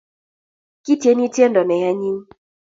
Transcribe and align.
kityeni 0.83 1.25
tiendo 1.35 1.61
ne 1.65 1.77
anyiny 1.89 2.21